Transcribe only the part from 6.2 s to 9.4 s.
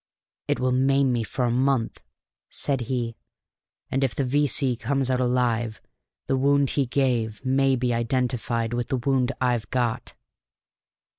the wound he gave may be identified with the wound